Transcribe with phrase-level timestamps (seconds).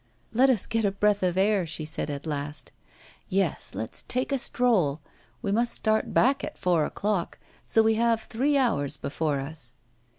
[0.33, 2.71] 'Let us get a breath of air,' she said at last.
[3.29, 4.99] 'Yes, let's take a stroll.
[5.43, 9.75] We must start back at four o'clock; so we have three hours before us.